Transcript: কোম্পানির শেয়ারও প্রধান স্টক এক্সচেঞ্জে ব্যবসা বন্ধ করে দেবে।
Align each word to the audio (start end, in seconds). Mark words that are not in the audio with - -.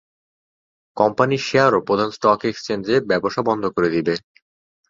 কোম্পানির 0.97 1.45
শেয়ারও 1.47 1.85
প্রধান 1.87 2.09
স্টক 2.11 2.41
এক্সচেঞ্জে 2.45 2.95
ব্যবসা 3.09 3.41
বন্ধ 3.49 3.63
করে 3.75 3.89
দেবে। 3.95 4.13